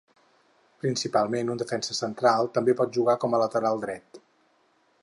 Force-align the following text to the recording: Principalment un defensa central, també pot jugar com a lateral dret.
Principalment 0.85 1.51
un 1.55 1.61
defensa 1.63 1.99
central, 1.99 2.51
també 2.57 2.77
pot 2.81 2.97
jugar 2.99 3.17
com 3.27 3.37
a 3.39 3.43
lateral 3.45 3.87
dret. 3.87 4.23